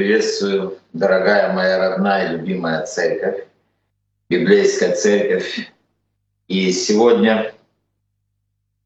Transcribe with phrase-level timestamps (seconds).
[0.00, 3.44] приветствую, дорогая моя родная, любимая церковь,
[4.30, 5.70] библейская церковь.
[6.48, 7.52] И сегодня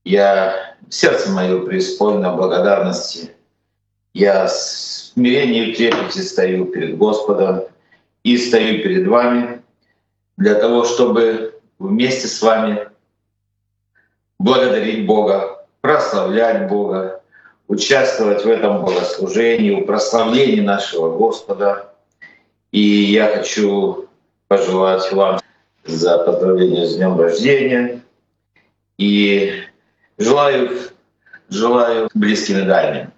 [0.03, 3.30] я, сердце мое преисполнено благодарности.
[4.12, 7.62] Я с смирением и трепете стою перед Господом
[8.25, 9.62] и стою перед вами
[10.37, 12.89] для того, чтобы вместе с вами
[14.41, 17.23] благодарить Бога, прославлять Бога,
[17.69, 21.93] участвовать в этом богослужении, в прославлении нашего Господа.
[22.73, 24.09] И я хочу
[24.49, 25.41] пожелать вам
[25.85, 28.00] за поздравление с днем рождения.
[28.99, 29.63] И
[30.19, 30.71] желаю,
[31.49, 33.12] желаю близким и дальним.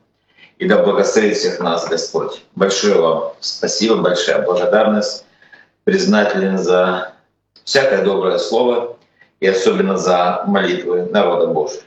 [0.59, 2.43] И да благословит всех нас Господь.
[2.55, 5.27] Большое вам спасибо, большая благодарность.
[5.85, 7.13] Признателен за
[7.65, 8.97] всякое доброе слово
[9.41, 11.83] и особенно за молитвы народа Божия.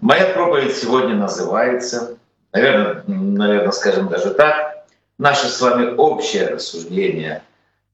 [0.00, 2.18] Моя проповедь сегодня называется,
[2.52, 4.86] наверное, наверное, скажем даже так,
[5.18, 7.42] наше с вами общее рассуждение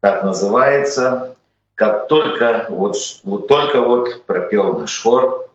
[0.00, 1.34] так называется,
[1.74, 5.48] как только вот, вот только вот пропел наш хор,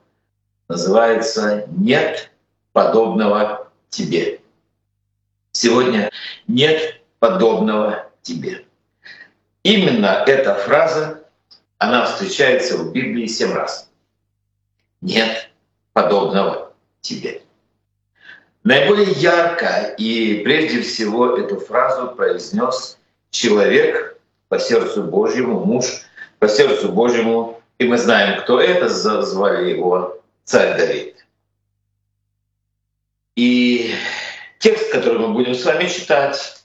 [0.67, 2.31] называется «Нет
[2.73, 4.41] подобного тебе».
[5.51, 6.09] Сегодня
[6.47, 8.65] «Нет подобного тебе».
[9.61, 11.23] Именно эта фраза,
[11.77, 13.87] она встречается в Библии семь раз.
[15.01, 15.48] Нет
[16.03, 17.41] подобного тебе.
[18.63, 22.97] Наиболее ярко и прежде всего эту фразу произнес
[23.31, 25.85] человек по сердцу Божьему, муж
[26.39, 31.25] по сердцу Божьему, и мы знаем, кто это, звали его царь Давид.
[33.35, 33.93] И
[34.59, 36.63] текст, который мы будем с вами читать,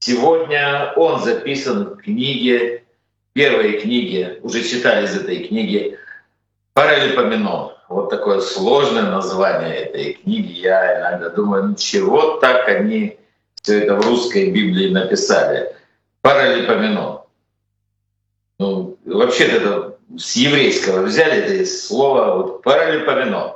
[0.00, 2.84] сегодня он записан в книге,
[3.32, 5.98] первой книге, уже читали из этой книги,
[6.72, 10.52] Паралипоменон вот такое сложное название этой книги.
[10.52, 13.18] Я иногда думаю, ну чего так они
[13.62, 15.74] все это в русской Библии написали.
[16.20, 17.20] Паралипоменон.
[18.58, 23.54] Ну, вообще это с еврейского взяли это слово вот, паралипоменон.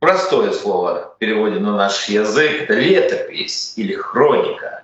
[0.00, 4.82] Простое слово в переводе на наш язык— это летопись или хроника.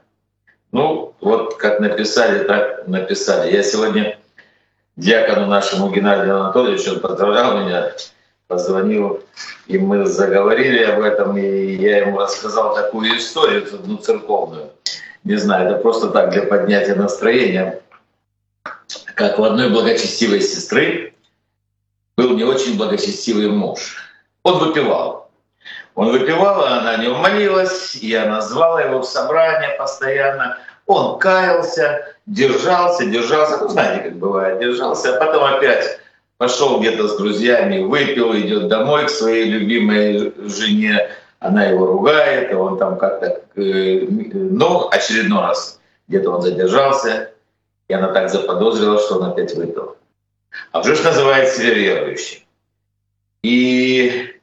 [0.70, 3.52] Ну, вот как написали, так написали.
[3.52, 4.18] Я сегодня
[4.96, 7.92] диакону нашему Геннадию Анатольевичу, он поздравлял меня,
[8.46, 9.22] позвонил,
[9.66, 14.70] и мы заговорили об этом, и я ему рассказал такую историю, одну церковную.
[15.24, 17.80] Не знаю, это просто так для поднятия настроения.
[19.14, 21.14] Как у одной благочестивой сестры
[22.16, 23.96] был не очень благочестивый муж.
[24.42, 25.30] Он выпивал.
[25.94, 30.58] Он выпивал, а она не молилась, и она звала его в собрание постоянно—
[30.92, 35.98] он каялся, держался, держался, ну знаете, как бывает, держался, а потом опять
[36.38, 41.08] пошел где-то с друзьями, выпил, идет домой к своей любимой жене,
[41.38, 47.30] она его ругает, он там как-то, ну, очередной раз где-то он задержался,
[47.88, 49.96] и она так заподозрила, что он опять выпил.
[50.70, 52.42] А уже ж называет себя верующим.
[53.42, 54.34] И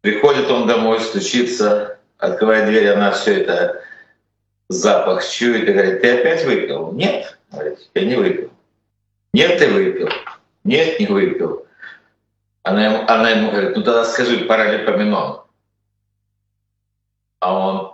[0.00, 3.82] приходит он домой, стучится, открывает дверь, она все это
[4.68, 6.92] запах чует и говорит, ты опять выпил?
[6.92, 7.38] Нет,
[7.94, 8.50] я не выпил.
[9.32, 10.08] Нет, ты выпил.
[10.64, 11.66] Нет, не выпил.
[12.62, 15.42] Она ему, она ему говорит, ну тогда скажи паралипоменон.
[17.40, 17.92] А он,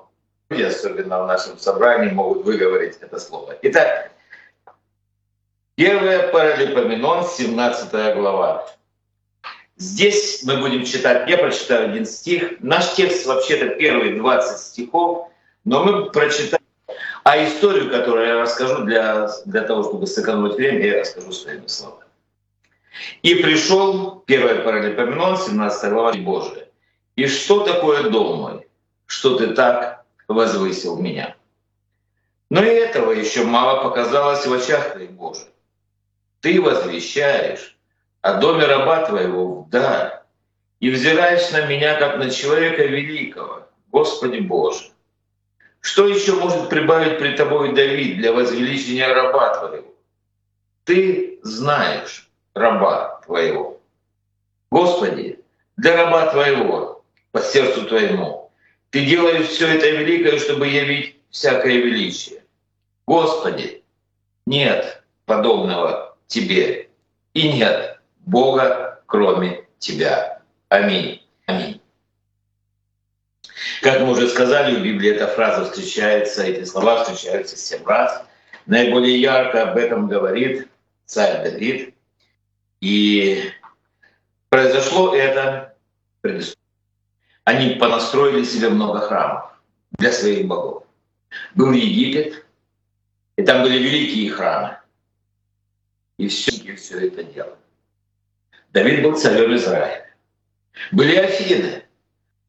[0.48, 3.56] особенно в нашем собрании, могут выговорить это слово.
[3.62, 4.12] Итак,
[5.74, 8.68] первое паралипоменон, 17 глава.
[9.76, 12.60] Здесь мы будем читать, я прочитаю один стих.
[12.60, 15.30] Наш текст вообще-то первые 20 стихов,
[15.64, 16.59] но мы прочитаем
[17.24, 22.04] а историю, которую я расскажу для, для того, чтобы сэкономить время, я расскажу своими словами.
[23.22, 26.68] «И пришел, первое Паралипоменон, 17 глава Божия.
[27.16, 28.68] И что такое дом мой,
[29.06, 31.36] что ты так возвысил меня?
[32.50, 35.48] Но и этого еще мало показалось в очах твоих Божьих.
[36.40, 37.76] Ты возвещаешь
[38.22, 40.20] о доме раба твоего вдаль
[40.80, 44.90] и взираешь на меня, как на человека великого, Господи Боже.
[45.80, 49.94] Что еще может прибавить при тобой Давид для возвеличения раба твоего?
[50.84, 53.80] Ты знаешь раба твоего.
[54.70, 55.40] Господи,
[55.76, 58.50] для раба твоего, по сердцу твоему,
[58.90, 62.44] ты делаешь все это великое, чтобы явить всякое величие.
[63.06, 63.82] Господи,
[64.46, 66.88] нет подобного Тебе,
[67.34, 70.42] и нет Бога, кроме Тебя.
[70.68, 71.22] Аминь.
[73.80, 78.22] Как мы уже сказали, в Библии эта фраза встречается, эти слова встречаются семь раз.
[78.66, 80.68] Наиболее ярко об этом говорит
[81.06, 81.94] царь Давид.
[82.80, 83.50] И
[84.48, 85.74] произошло это
[87.44, 89.50] они понастроили себе много храмов
[89.92, 90.84] для своих богов.
[91.54, 92.44] Был Египет,
[93.36, 94.76] и там были великие храмы.
[96.18, 97.56] И все, и все это делали.
[98.72, 100.14] Давид был царем Израиля.
[100.92, 101.82] Были Афины,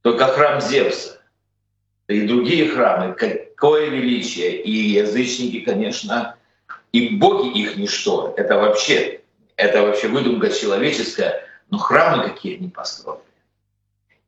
[0.02, 1.11] только храм Зевса.
[2.12, 4.62] И другие храмы, какое величие.
[4.62, 6.36] И язычники, конечно,
[6.92, 8.34] и боги их ничто.
[8.38, 9.22] Это вообще,
[9.56, 13.22] это вообще выдумка человеческая, но храмы какие они построили.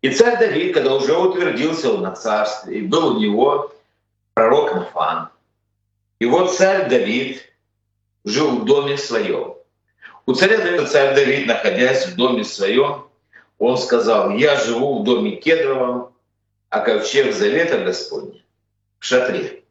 [0.01, 3.73] И царь Давид, когда уже утвердился он на царстве, и был у него
[4.33, 5.29] пророк Нафан.
[6.19, 7.41] И вот царь Давид
[8.25, 9.55] жил в доме своем.
[10.25, 13.05] У царя Давида, царь Давид, находясь в доме своем,
[13.59, 16.12] он сказал, я живу в доме кедровом,
[16.73, 18.41] а ковчег завета Господня
[18.97, 19.63] в шатре.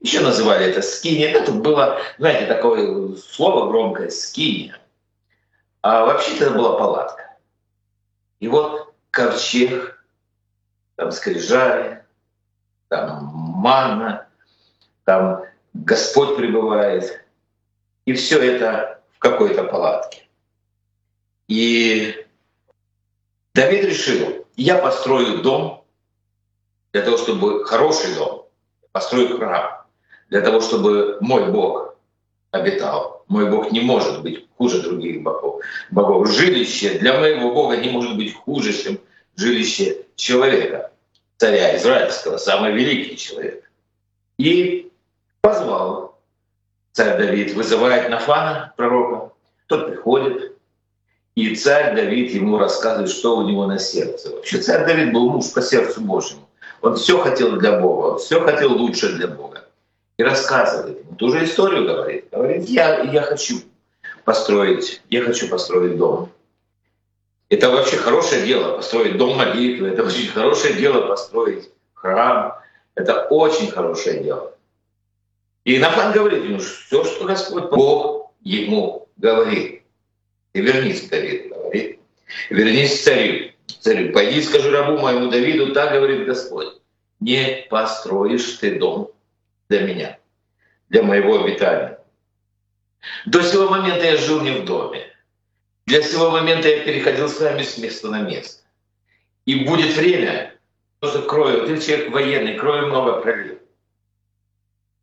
[0.00, 1.30] Еще называли это скиния.
[1.30, 4.78] Это было, знаете, такое слово громкое скиния.
[5.80, 7.34] А вообще-то это была палатка.
[8.40, 10.04] И вот ковчег,
[10.96, 12.04] там скрижали,
[12.88, 14.28] там манна,
[15.04, 17.24] там Господь пребывает.
[18.04, 20.28] И все это в какой-то палатке.
[21.48, 22.26] И
[23.54, 25.79] Давид решил, я построю дом
[26.92, 28.46] для того, чтобы хороший дом,
[28.92, 29.84] построю храм,
[30.28, 31.96] для того, чтобы мой Бог
[32.50, 33.24] обитал.
[33.28, 35.62] Мой Бог не может быть хуже других богов.
[35.90, 36.28] богов.
[36.28, 38.98] Жилище для моего Бога не может быть хуже, чем
[39.36, 40.90] жилище человека,
[41.36, 43.70] царя израильского, самый великий человек.
[44.38, 44.90] И
[45.40, 46.18] позвал
[46.92, 49.32] царь Давид, вызывает Нафана, пророка,
[49.66, 50.56] тот приходит,
[51.36, 54.30] и царь Давид ему рассказывает, что у него на сердце.
[54.30, 56.49] Вообще царь Давид был муж по сердцу Божьему.
[56.82, 59.64] Он все хотел для Бога, все хотел лучше для Бога.
[60.16, 62.28] И рассказывает ему ту же историю, говорит.
[62.30, 63.60] Говорит, я, я хочу
[64.24, 66.30] построить, я хочу построить дом.
[67.48, 69.88] Это вообще хорошее дело, построить дом молитвы.
[69.88, 72.58] Это очень хорошее дело, построить храм.
[72.94, 74.54] Это очень хорошее дело.
[75.64, 79.82] И Нафан говорит ему, все, что Господь Бог ему говорит.
[80.52, 81.98] Ты вернись к Давиду, говорит.
[82.48, 83.49] Вернись к царю.
[83.80, 86.80] Царю, пойди скажи рабу моему Давиду, так говорит Господь.
[87.20, 89.10] Не построишь ты дом
[89.68, 90.18] для меня,
[90.88, 91.98] для моего обитания.
[93.26, 95.06] До сего момента я жил не в доме.
[95.86, 98.62] Для сего момента я переходил с вами с места на место.
[99.46, 100.54] И будет время,
[100.98, 103.60] просто крою, ты человек военный, крою много пролил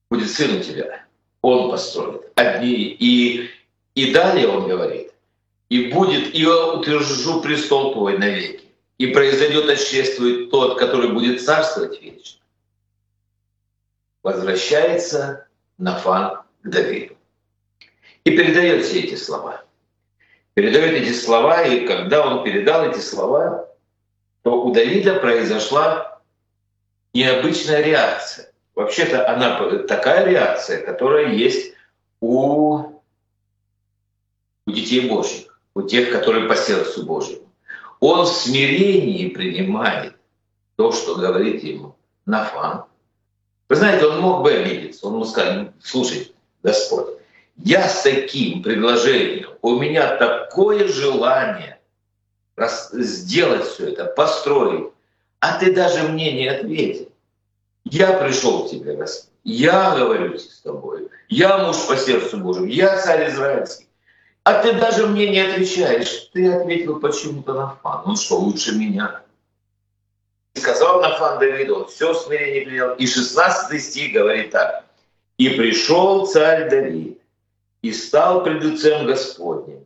[0.10, 1.06] будет сын у тебя.
[1.42, 2.74] Он построит одни.
[3.00, 3.50] И,
[3.96, 5.06] и далее он говорит,
[5.69, 8.66] и будет, и утвержу престол твой навеки.
[8.98, 12.42] И произойдет отчествует тот, который будет царствовать вечно.
[14.24, 15.48] Возвращается
[15.78, 17.16] Нафан к Давиду.
[18.24, 19.64] И передает все эти слова.
[20.54, 23.69] Передает эти слова, и когда он передал эти слова,
[24.42, 26.19] то у Давида произошла
[27.14, 28.52] необычная реакция.
[28.74, 31.74] Вообще-то она такая реакция, которая есть
[32.19, 33.02] у,
[34.66, 35.46] у детей Божьих,
[35.77, 37.47] у тех, которые по сердцу Божьему.
[38.00, 40.15] Он в смирении принимает
[40.75, 41.95] то, что говорит ему
[42.25, 42.85] Нафан.
[43.69, 46.31] Вы знаете, он мог бы обидеться, он мог сказать, слушай,
[46.63, 47.18] Господь,
[47.57, 51.80] я с таким предложением, у меня такое желание
[52.94, 54.89] сделать все это, построить,
[55.39, 57.09] а ты даже мне не ответил.
[57.83, 59.31] Я пришел к тебе, Господь.
[59.44, 61.07] Я говорю с тобой.
[61.30, 62.66] Я муж по сердцу Божьему.
[62.66, 63.86] Я царь израильский.
[64.47, 66.30] А ты даже мне не отвечаешь.
[66.31, 68.04] Ты ответил почему-то Нафан.
[68.06, 69.21] Ну что, лучше меня?
[70.56, 72.94] И сказал Нафан Давиду, все смирение принял.
[72.94, 74.85] И 16 стих говорит так.
[75.37, 77.19] «И пришел царь Давид,
[77.81, 79.85] и стал пред лицем Господним,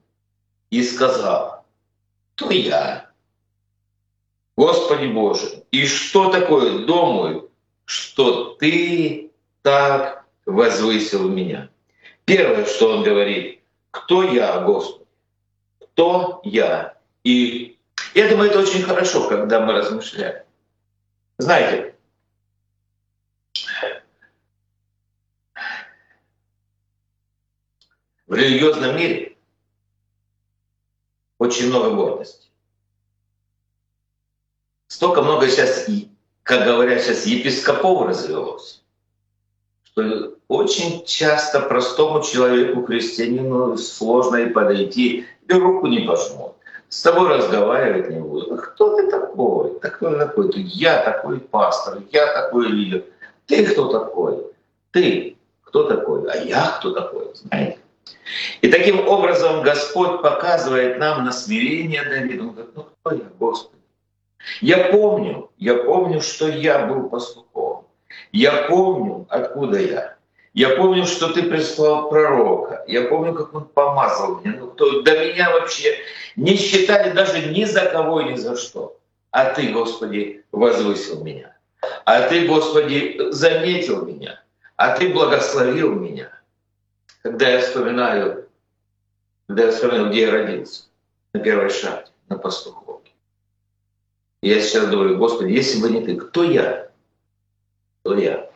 [0.69, 1.65] и сказал,
[2.35, 3.09] то я,
[4.55, 7.49] Господи Боже, и что такое мой
[7.85, 9.31] что ты
[9.63, 11.69] так возвысил меня.
[12.25, 13.60] Первое, что он говорит,
[13.91, 15.05] кто я, Господи?
[15.79, 16.97] Кто я?
[17.23, 17.77] И
[18.15, 20.43] я думаю, это очень хорошо, когда мы размышляем.
[21.37, 21.95] Знаете,
[28.27, 29.37] в религиозном мире
[31.37, 32.47] очень много гордости.
[34.87, 35.87] Столько много сейчас
[36.43, 38.80] как говорят сейчас, епископов развелось,
[39.91, 46.53] что очень часто простому человеку, христианину, сложно и подойти, и руку не пожмут.
[46.89, 48.51] С тобой разговаривать не будут.
[48.51, 49.79] А кто ты такой?
[49.79, 50.51] Ты такой?
[50.51, 53.03] Ты, я такой пастор, я такой лидер.
[53.45, 54.45] Ты кто такой?
[54.91, 56.29] Ты кто такой?
[56.29, 57.31] А я кто такой?
[57.33, 57.77] Знаете?
[58.61, 62.43] И таким образом Господь показывает нам на смирение Давида.
[62.43, 63.81] Он говорит, ну кто я, Господи?
[64.59, 67.50] Я помню, я помню, что я был пастухом.
[68.31, 70.15] Я помню, откуда я.
[70.53, 72.83] Я помню, что ты прислал пророка.
[72.87, 74.57] Я помню, как он помазал меня.
[74.59, 75.95] Ну, то до меня вообще
[76.35, 78.97] не считали даже ни за кого и ни за что.
[79.31, 81.55] А ты, Господи, возвысил меня.
[82.05, 84.43] А ты, Господи, заметил меня.
[84.75, 86.29] А ты благословил меня.
[87.23, 88.49] Когда я вспоминаю,
[89.47, 90.83] когда я вспоминаю, где я родился,
[91.33, 93.11] на первой шахте, на пастуховке.
[94.41, 96.90] Я сейчас говорю, Господи, если бы не ты, кто я?
[98.05, 98.51] Я?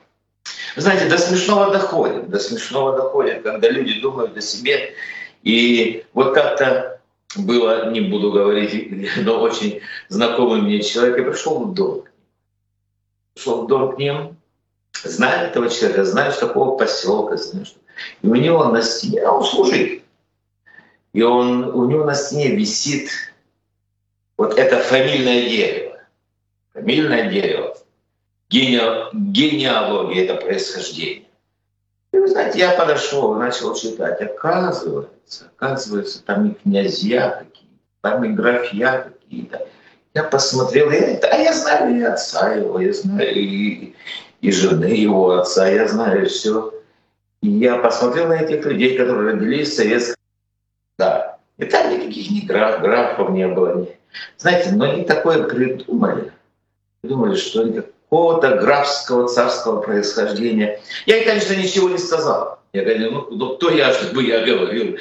[0.76, 4.94] знаете, до смешного доходит, до смешного доходит, когда люди думают о себе.
[5.44, 7.00] И вот как-то
[7.36, 12.04] было, не буду говорить, но очень знакомый мне человек, я пришел в дом.
[13.34, 14.38] Пришел в дом к ним,
[15.04, 17.80] знаю этого человека, знаю, с какого поселка, знаю, что...
[18.22, 20.02] И у него на стене, он служит.
[21.14, 23.10] И он, у него на стене висит
[24.38, 25.98] вот это фамильное дерево.
[26.74, 27.78] Фамильное дерево
[28.50, 28.82] гене,
[29.14, 31.26] генеалогия, это происхождение.
[32.12, 34.22] И вы знаете, я подошел, начал читать.
[34.22, 39.68] Оказывается, оказывается, там и князья какие-то, там и графья какие-то.
[40.14, 43.94] Я посмотрел, это, а я знаю и отца его, я знаю и,
[44.40, 46.74] и жены его отца, я знаю все.
[47.42, 50.16] И я посмотрел на этих людей, которые родились в советском...
[50.98, 53.88] Да, и там никаких ни граф, графов не было.
[54.38, 56.32] Знаете, но они такое придумали.
[57.02, 57.82] Придумали, что они
[58.16, 60.80] какого-то графского царского происхождения.
[61.06, 62.60] Я, конечно, ничего не сказал.
[62.72, 64.98] Я говорю, ну, ну кто я, чтобы я говорил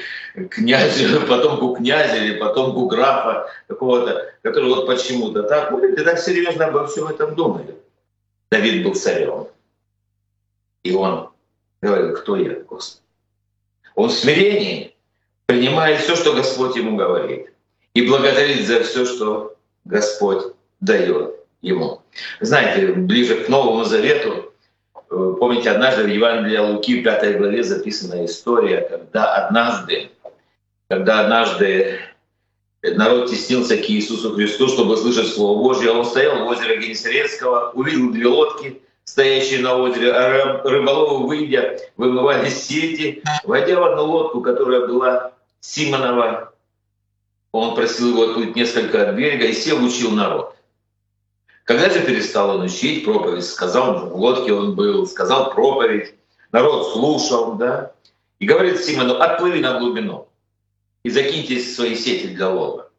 [0.50, 5.70] князю, потомку князя или потомку графа какого-то, который вот почему-то так.
[5.70, 7.76] Ну, так серьезно обо всем этом думали.
[8.50, 9.46] Давид был царем.
[10.82, 11.30] И он
[11.82, 13.00] говорил, кто я, Господи.
[13.94, 14.96] Он в смирении
[15.46, 17.46] принимает все, что Господь ему говорит.
[17.94, 19.54] И благодарит за все, что
[19.84, 22.02] Господь дает ему.
[22.40, 24.52] Знаете, ближе к Новому Завету,
[24.94, 30.10] э, помните, однажды в Евангелии Луки, в 5 главе записана история, когда однажды,
[30.88, 32.00] когда однажды
[32.82, 38.10] народ теснился к Иисусу Христу, чтобы слышать Слово Божье, он стоял в озере Генесарецкого, увидел
[38.10, 44.86] две лодки, стоящие на озере, а рыболовы, выйдя, вымывали сети, войдя в одну лодку, которая
[44.86, 46.52] была Симонова,
[47.52, 50.54] он просил его отплыть несколько от берега и сел, учил народ.
[51.64, 56.14] Когда же перестал он учить проповедь, сказал, в лодке он был, сказал проповедь,
[56.52, 57.92] народ слушал, да,
[58.38, 60.28] и говорит Симону, отплыви на глубину
[61.02, 62.90] и закиньте свои сети для лова.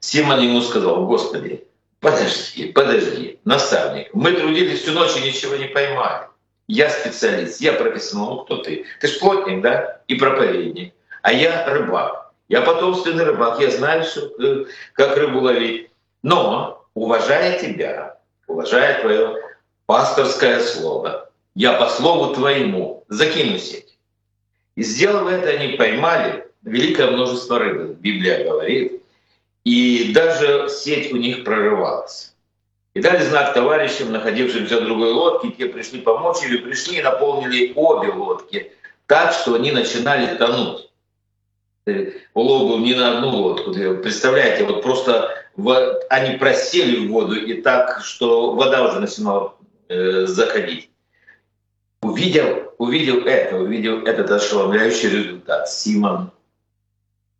[0.00, 1.64] Симон ему сказал, Господи,
[2.00, 6.28] подожди, подожди, наставник, мы трудились всю ночь и ничего не поймали.
[6.66, 8.86] Я специалист, я профессионал, ну кто ты?
[9.00, 10.94] Ты ж плотник, да, и проповедник.
[11.22, 12.32] А я рыбак.
[12.48, 15.90] Я потомственный рыбак, я знаю, э, как рыбу ловить.
[16.22, 19.36] Но уважая тебя, уважая твое
[19.86, 23.98] пасторское слово, я по слову твоему закину сеть.
[24.76, 29.02] И сделав это, они поймали великое множество рыбы, Библия говорит,
[29.64, 32.34] и даже сеть у них прорывалась.
[32.94, 37.72] И дали знак товарищам, находившимся в другой лодке, те пришли помочь, или пришли и наполнили
[37.76, 38.72] обе лодки
[39.06, 40.90] так, что они начинали тонуть.
[42.34, 43.72] Улов был не на одну лодку.
[43.72, 49.56] Представляете, вот просто в, они просели в воду и так, что вода уже начинала
[49.88, 50.88] э, заходить.
[52.00, 55.68] Увидел, увидел это, увидел этот ошеломляющий результат.
[55.68, 56.30] Симон,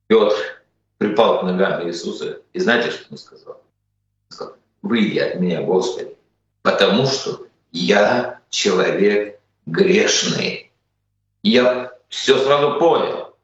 [0.09, 0.35] Петр
[0.99, 2.41] припал к ногам Иисуса.
[2.53, 3.53] И знаете, что он сказал?
[3.53, 6.17] Он сказал, выйди от меня, Господи,
[6.63, 10.73] потому что я человек грешный.
[11.45, 13.37] я все сразу понял.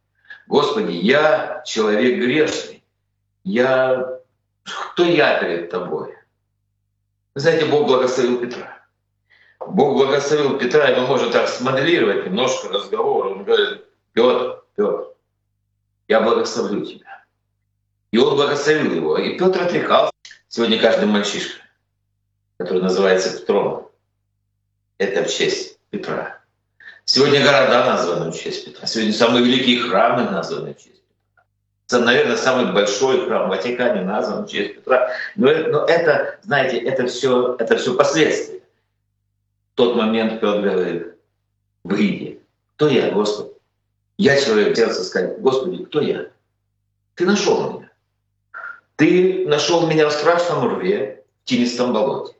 [0.49, 2.83] Господи, я человек грешный.
[3.45, 4.14] Я
[4.64, 6.14] кто я перед тобой?
[7.35, 8.85] Вы знаете, Бог благословил Петра.
[9.61, 13.26] Бог благословил Петра, и мы можем так смоделировать немножко разговор.
[13.26, 15.09] Он говорит, Петр, Петр,
[16.09, 17.25] я благословлю тебя.
[18.11, 19.18] И он благословил его.
[19.18, 20.12] И Петр отрекался.
[20.49, 21.62] Сегодня каждый мальчишка,
[22.59, 23.90] который называется Петром,
[24.99, 26.40] это в честь Петра.
[27.04, 28.87] Сегодня города названы в честь Петра.
[28.87, 31.02] Сегодня самые великие храмы названы в честь
[31.93, 35.11] наверное, самый большой храм в Ватикане назван в честь Петра.
[35.37, 38.61] Но, но это, знаете, это все, это все последствия.
[39.75, 41.14] Тот момент Петр говорит,
[41.83, 42.41] выйди.
[42.76, 43.50] Кто я, Господи?
[44.17, 46.29] Я человек сердца сказать, Господи, кто я?
[47.14, 47.91] Ты нашел меня.
[48.97, 52.35] Ты нашел меня в страшном рве, в тенистом болоте.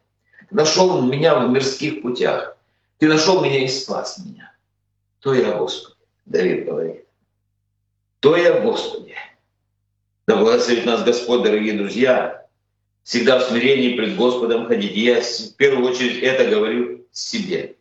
[0.51, 2.57] Нашел меня в мирских путях.
[2.99, 4.53] Ты нашел меня и спас меня.
[5.21, 5.97] Кто я, Господи?
[6.27, 7.05] Давид говорит.
[8.21, 9.15] Кто я, Господи?
[10.27, 12.47] Да благословит нас Господь, дорогие друзья.
[13.03, 14.97] всегда в смирении пред Господом ходить.
[14.97, 17.77] Я в первую очередь это говорю себе.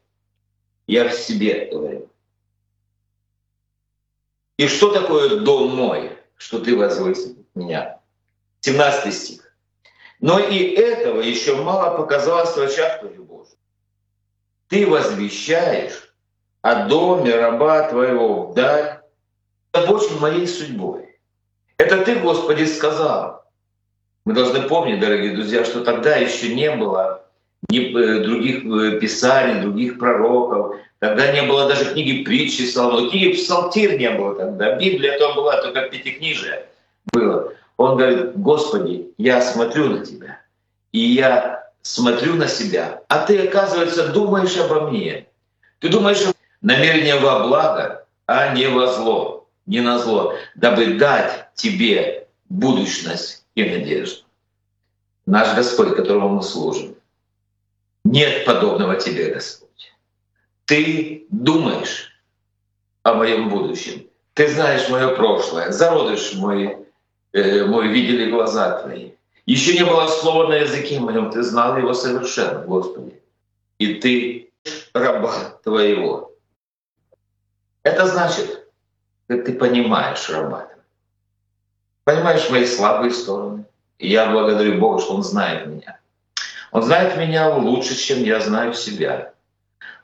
[0.85, 2.09] Я в себе говорю.
[4.57, 7.99] И что такое дом мой, что ты возвысил меня?
[8.61, 9.55] 17 стих.
[10.19, 13.23] Но и этого еще мало показалось в очах Твоих.
[14.73, 16.15] Ты возвещаешь
[16.61, 19.03] о доме раба Твоего вдаль,
[19.71, 21.12] озабочен моей судьбой.
[21.77, 23.43] Это Ты, Господи, сказал.
[24.25, 27.23] Мы должны помнить, дорогие друзья, что тогда еще не было
[27.69, 30.77] ни э, других э, писаний, других пророков.
[30.99, 33.09] Тогда не было даже книги притчи Соломона.
[33.09, 34.75] Книги Псалтир не было тогда.
[34.75, 36.65] Библия то была, только пятикнижие
[37.11, 37.53] было.
[37.77, 40.39] Он говорит, Господи, я смотрю на Тебя,
[40.91, 45.25] и я смотрю на себя, а Ты, оказывается, думаешь обо мне.
[45.79, 46.23] Ты думаешь
[46.61, 53.63] намерение во благо, а не во зло, не на зло, дабы дать тебе будущность и
[53.63, 54.23] надежду.
[55.25, 56.95] Наш Господь, которому мы служим,
[58.03, 59.93] нет подобного тебе, Господь.
[60.65, 62.11] Ты думаешь
[63.03, 64.07] о моем будущем.
[64.33, 65.71] Ты знаешь мое прошлое.
[65.71, 66.77] Зародыш мой,
[67.31, 69.11] э, мой видели глаза твои.
[69.45, 71.31] Еще не было слова на языке моем.
[71.31, 73.21] Ты знал его совершенно, Господи.
[73.77, 74.51] И ты
[74.93, 76.33] раба твоего.
[77.83, 78.62] Это значит,
[79.27, 80.67] ты понимаешь раба.
[82.03, 83.65] Понимаешь мои слабые стороны.
[83.97, 85.99] И я благодарю Бога, что Он знает меня.
[86.71, 89.33] Он знает меня лучше, чем я знаю себя.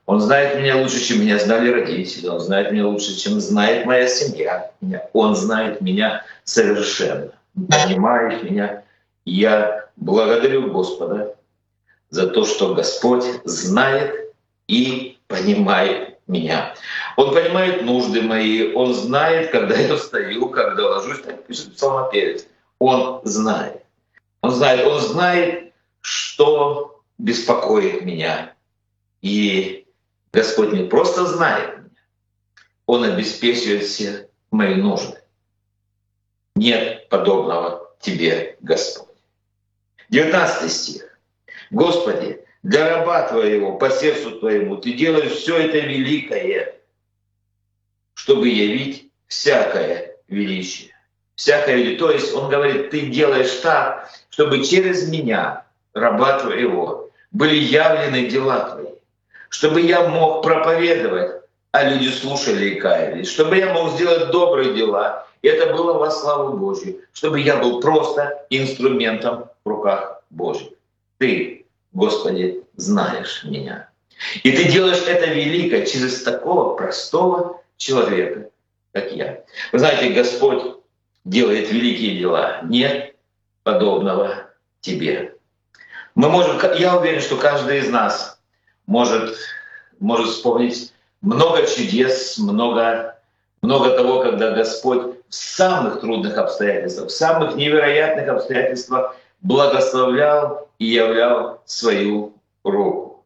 [0.05, 2.27] Он знает меня лучше, чем меня знали родители.
[2.27, 4.71] Он знает меня лучше, чем знает моя семья.
[5.13, 7.31] Он знает меня совершенно.
[7.53, 8.83] Понимает меня.
[9.25, 11.35] Я благодарю Господа
[12.09, 14.33] за то, что Господь знает
[14.67, 16.75] и понимает меня.
[17.17, 22.45] Он понимает нужды мои, Он знает, когда я встаю, когда ложусь, так пишет псалмопевец.
[22.77, 23.83] Он знает.
[24.41, 28.53] Он знает, Он знает, что беспокоит меня.
[29.21, 29.87] И
[30.31, 31.89] Господь не просто знает меня,
[32.85, 35.19] Он обеспечивает все мои нужды.
[36.55, 39.07] Нет подобного Тебе, Господь.
[40.09, 41.19] 19 стих.
[41.71, 46.75] Господи, для раба Твоего, по сердцу Твоему, Ты делаешь все это великое,
[48.13, 50.93] чтобы явить всякое величие.
[51.35, 51.99] Всякое величие.
[51.99, 58.71] То есть Он говорит, Ты делаешь так, чтобы через меня раба Твоего, были явлены дела
[58.71, 58.93] Твои,
[59.49, 65.27] чтобы я мог проповедовать, а люди слушали и каялись, чтобы я мог сделать добрые дела,
[65.41, 70.69] и это было во славу Божью, чтобы я был просто инструментом в руках Божьих.
[71.19, 71.58] Ты,
[71.93, 73.89] Господи, знаешь меня.
[74.43, 78.49] И ты делаешь это великое через такого простого человека,
[78.91, 79.43] как я.
[79.71, 80.75] Вы знаете, Господь
[81.25, 82.59] делает великие дела.
[82.63, 83.15] Нет
[83.63, 84.49] подобного
[84.81, 85.35] тебе.
[86.15, 88.39] Мы можем, я уверен, что каждый из нас
[88.87, 89.37] может,
[89.99, 93.19] может вспомнить много чудес, много,
[93.61, 101.61] много того, когда Господь в самых трудных обстоятельствах, в самых невероятных обстоятельствах благословлял и являл
[101.65, 103.25] свою руку.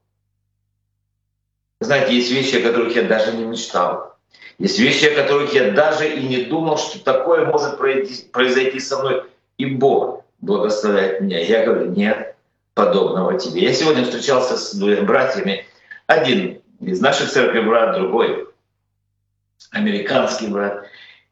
[1.80, 4.18] Знаете, есть вещи, о которых я даже не мечтал.
[4.58, 9.24] Есть вещи, о которых я даже и не думал, что такое может произойти со мной.
[9.58, 11.40] И Бог благословляет меня.
[11.40, 12.36] Я говорю, нет,
[12.74, 13.64] подобного тебе.
[13.64, 15.66] Я сегодня встречался с двумя братьями.
[16.08, 18.48] Один из наших церкви брат, другой
[19.72, 20.86] американский брат.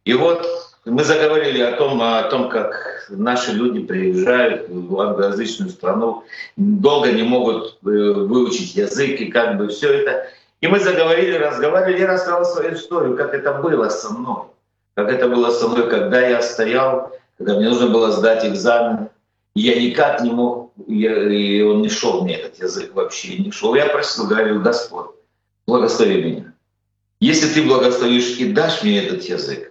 [0.03, 6.23] И вот мы заговорили о том, о том, как наши люди приезжают в англоязычную страну,
[6.57, 10.27] долго не могут э, выучить язык и как бы все это.
[10.61, 14.43] И мы заговорили, разговаривали, я рассказал свою историю, как это было со мной.
[14.95, 19.09] Как это было со мной, когда я стоял, когда мне нужно было сдать экзамен.
[19.53, 23.51] И я никак не мог я, и он не шел мне этот язык вообще, не
[23.51, 23.75] шел.
[23.75, 25.11] Я просил, говорил, Господь,
[25.67, 26.53] благослови меня.
[27.19, 29.70] Если ты благословишь и дашь мне этот язык,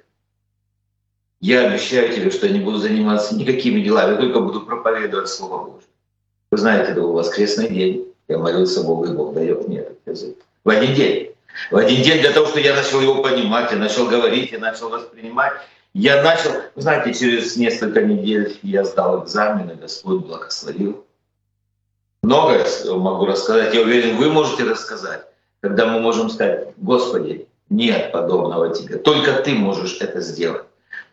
[1.40, 5.88] я обещаю тебе, что я не буду заниматься никакими делами, только буду проповедовать Слово Божье.
[6.50, 8.06] Вы знаете, это был воскресный день.
[8.28, 10.36] Я молился Богу, и Бог дает мне этот язык.
[10.64, 11.30] В один день.
[11.70, 14.90] В один день для того, чтобы я начал его понимать, я начал говорить, я начал
[14.90, 15.52] воспринимать.
[15.94, 21.04] Я начал, знаете, через несколько недель я сдал экзамены, Господь благословил.
[22.22, 25.24] Многое могу рассказать, я уверен, вы можете рассказать,
[25.60, 30.64] когда мы можем сказать, Господи, нет подобного Тебе, только Ты можешь это сделать.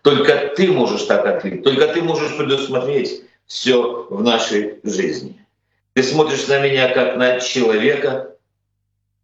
[0.02, 5.46] Только Ты можешь так ответить, только Ты можешь предусмотреть все в нашей жизни.
[5.94, 8.36] Ты смотришь на меня как на человека,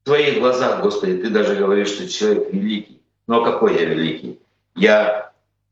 [0.02, 3.02] в твоих глазах, Господи, Ты даже говоришь, что человек великий.
[3.28, 4.40] Но какой я великий?
[4.76, 5.24] Я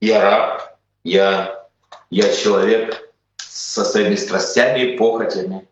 [0.01, 1.67] я раб, я,
[2.09, 5.67] я человек со своими страстями и похотями.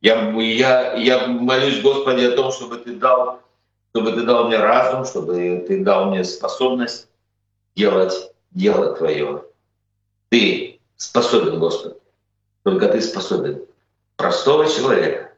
[0.00, 3.40] Я, я, я молюсь, Господи, о том, чтобы Ты дал,
[3.94, 7.08] чтобы Ты дал мне разум, чтобы Ты дал мне способность
[7.76, 9.44] делать дело Твое.
[10.30, 11.96] Ты способен, Господи,
[12.62, 13.64] только Ты способен
[14.16, 15.32] простого человека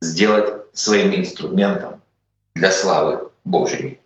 [0.00, 2.02] сделать своим инструментом
[2.54, 4.00] для славы Божьей.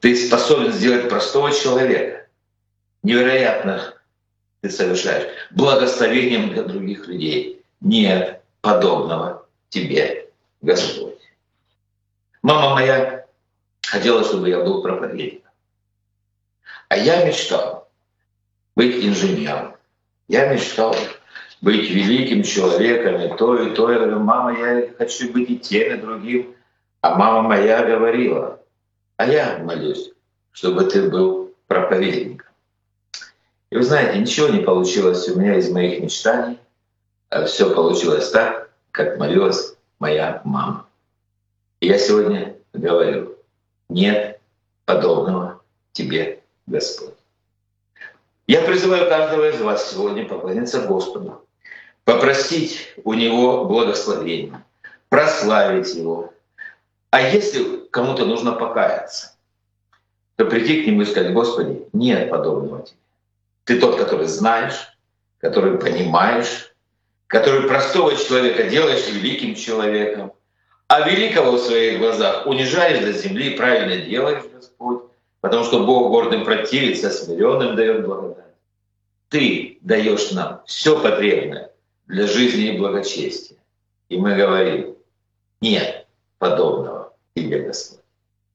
[0.00, 2.26] Ты способен сделать простого человека
[3.02, 3.94] невероятно
[4.64, 7.62] ты совершаешь благословением для других людей.
[7.82, 10.30] Нет подобного тебе,
[10.62, 11.18] Господь.
[12.40, 13.26] Мама моя
[13.82, 15.43] хотела, чтобы я был проповедником.
[16.94, 17.88] А я мечтал
[18.76, 19.74] быть инженером.
[20.28, 20.94] Я мечтал
[21.60, 23.90] быть великим человеком, и то, и то.
[23.90, 26.54] Я говорю, мама, я хочу быть и тем, и другим.
[27.00, 28.60] А мама моя говорила,
[29.16, 30.12] а я молюсь,
[30.52, 32.52] чтобы ты был проповедником.
[33.70, 36.60] И вы знаете, ничего не получилось у меня из моих мечтаний.
[37.28, 40.86] А Все получилось так, как молилась моя мама.
[41.80, 43.36] И я сегодня говорю,
[43.88, 44.38] нет
[44.84, 47.14] подобного тебе, Господь.
[48.46, 51.46] Я призываю каждого из вас сегодня поклониться Господу,
[52.04, 54.64] попросить у Него благословения,
[55.08, 56.32] прославить Его.
[57.10, 59.36] А если кому-то нужно покаяться,
[60.36, 62.98] то прийти к Нему и сказать, Господи, нет подобного тебе.
[63.64, 64.98] Ты тот, который знаешь,
[65.38, 66.74] который понимаешь,
[67.26, 70.32] который простого человека делаешь великим человеком,
[70.88, 75.04] а великого в своих глазах унижаешь до земли, правильно делаешь, Господь,
[75.44, 78.54] потому что Бог гордым противится, смиренным дает благодать.
[79.28, 81.70] Ты даешь нам все потребное
[82.06, 83.58] для жизни и благочестия.
[84.08, 84.96] И мы говорим,
[85.60, 86.06] нет
[86.38, 88.00] подобного тебе, Господь.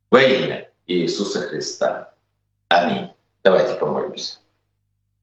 [0.10, 2.16] Во имя Иисуса Христа.
[2.70, 3.12] Аминь.
[3.44, 4.40] Давайте помолимся.